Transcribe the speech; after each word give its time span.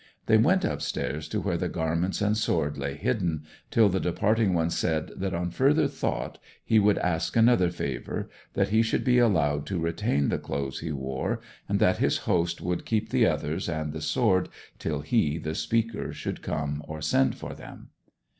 They 0.25 0.39
went 0.39 0.65
upstairs 0.65 1.27
to 1.27 1.39
where 1.39 1.57
the 1.57 1.69
garments 1.69 2.23
and 2.23 2.35
sword 2.35 2.75
lay 2.75 2.95
hidden, 2.95 3.43
till 3.69 3.87
the 3.87 3.99
departing 3.99 4.51
one 4.55 4.71
said 4.71 5.11
that 5.15 5.35
on 5.35 5.51
further 5.51 5.87
thought 5.87 6.39
he 6.65 6.79
would 6.79 6.97
ask 6.97 7.35
another 7.37 7.69
favour: 7.69 8.27
that 8.55 8.69
he 8.69 8.81
should 8.81 9.03
be 9.03 9.19
allowed 9.19 9.67
to 9.67 9.77
retain 9.77 10.29
the 10.29 10.39
clothes 10.39 10.79
he 10.79 10.91
wore, 10.91 11.39
and 11.69 11.79
that 11.79 11.97
his 11.99 12.17
host 12.25 12.61
would 12.61 12.83
keep 12.83 13.09
the 13.09 13.27
others 13.27 13.69
and 13.69 13.93
the 13.93 14.01
sword 14.01 14.49
till 14.79 15.01
he, 15.01 15.37
the 15.37 15.53
speaker, 15.53 16.11
should 16.11 16.41
come 16.41 16.81
or 16.87 16.99
send 16.99 17.35
for 17.35 17.53
them. 17.53 17.89